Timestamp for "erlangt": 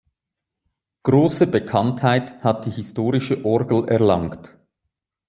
3.87-4.57